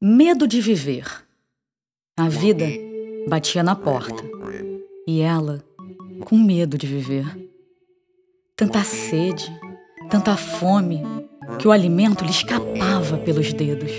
[0.00, 1.04] Medo de viver.
[2.16, 2.66] A vida
[3.28, 4.22] batia na porta
[5.08, 5.60] e ela
[6.20, 7.26] com medo de viver.
[8.54, 9.50] Tanta sede,
[10.08, 11.02] tanta fome,
[11.58, 13.90] que o alimento lhe escapava pelos dedos.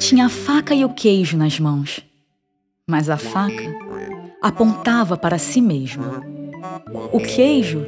[0.00, 2.04] Tinha a faca e o queijo nas mãos,
[2.84, 3.72] mas a faca
[4.42, 6.20] apontava para si mesma.
[7.12, 7.86] O queijo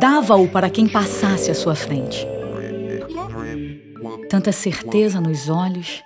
[0.00, 2.26] dava-o para quem passasse à sua frente.
[4.30, 6.02] Tanta certeza nos olhos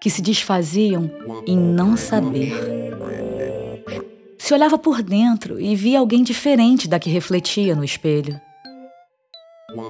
[0.00, 1.10] que se desfaziam
[1.46, 2.54] em não saber.
[4.38, 8.40] Se olhava por dentro e via alguém diferente da que refletia no espelho.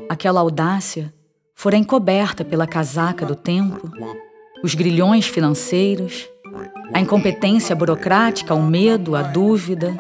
[0.08, 1.14] Aquela audácia
[1.54, 3.90] fora encoberta pela casaca do tempo,
[4.62, 6.28] os grilhões financeiros,
[6.92, 9.96] a incompetência burocrática, o medo, a dúvida.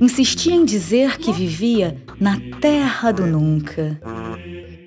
[0.00, 4.00] Insistia em dizer que vivia na terra do nunca.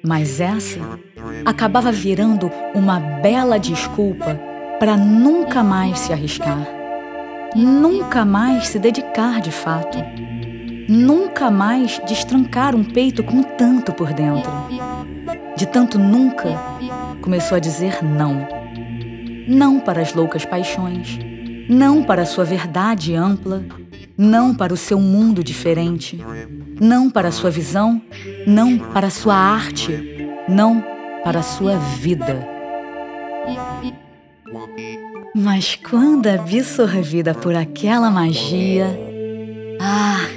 [0.03, 0.99] Mas essa
[1.45, 4.39] acabava virando uma bela desculpa
[4.79, 6.67] para nunca mais se arriscar,
[7.55, 9.97] nunca mais se dedicar de fato,
[10.87, 14.51] nunca mais destrancar um peito com tanto por dentro.
[15.55, 16.49] De tanto nunca,
[17.21, 18.47] começou a dizer não.
[19.47, 21.19] Não para as loucas paixões,
[21.69, 23.63] não para a sua verdade ampla,
[24.17, 26.19] não para o seu mundo diferente,
[26.79, 28.01] não para a sua visão,
[28.47, 30.92] não para a sua arte, não
[31.23, 32.47] para a sua vida.
[35.35, 38.87] Mas quando absorvida por aquela magia,
[39.81, 40.27] ah,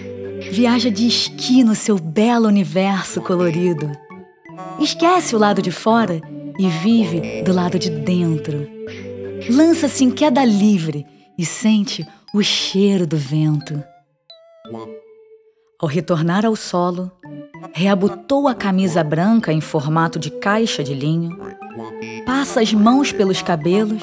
[0.50, 3.90] viaja de esqui no seu belo universo colorido.
[4.80, 6.20] Esquece o lado de fora
[6.58, 8.66] e vive do lado de dentro.
[9.50, 11.06] Lança-se em queda livre
[11.38, 13.82] e sente o cheiro do vento.
[15.78, 17.12] Ao retornar ao solo,
[17.72, 21.38] reabotou a camisa branca em formato de caixa de linho,
[22.24, 24.02] passa as mãos pelos cabelos,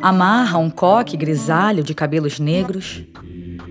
[0.00, 3.04] amarra um coque grisalho de cabelos negros,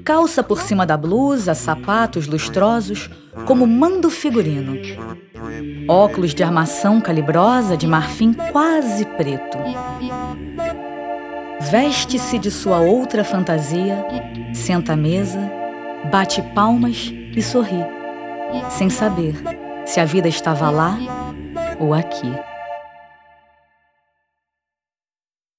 [0.03, 3.09] calça por cima da blusa sapatos lustrosos
[3.45, 4.77] como mando figurino,
[5.88, 9.58] óculos de armação calibrosa de marfim quase preto.
[11.59, 14.05] Veste-se de sua outra fantasia,
[14.53, 15.39] senta à mesa,
[16.11, 18.01] bate palmas e sorri,
[18.70, 19.36] sem saber
[19.86, 20.98] se a vida estava lá
[21.80, 22.32] ou aqui.